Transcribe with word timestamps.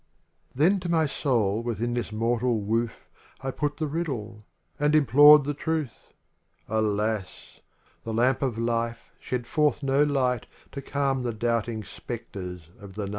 Then 0.55 0.79
to 0.79 0.89
my 0.89 1.05
soul 1.05 1.61
within 1.61 1.93
this 1.93 2.11
mortal 2.11 2.59
woof 2.59 3.07
I 3.41 3.51
put 3.51 3.77
the 3.77 3.85
riddle; 3.85 4.43
and 4.79 4.95
implored 4.95 5.43
the 5.43 5.53
truth. 5.53 6.11
Alas! 6.67 7.59
the 8.03 8.11
lamp 8.11 8.41
of 8.41 8.57
life 8.57 9.11
shed 9.19 9.45
forth 9.45 9.83
no 9.83 10.01
Light 10.01 10.47
To 10.71 10.81
calm 10.81 11.21
the 11.21 11.33
doubting 11.35 11.83
specters 11.83 12.71
of 12.79 12.95
the 12.95 13.03
night. 13.03 13.09